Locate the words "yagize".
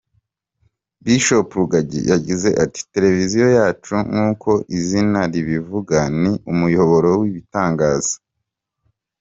2.11-2.49